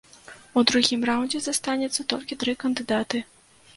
[0.61, 3.27] У другім раўндзе застанецца толькі тры кандыдаты.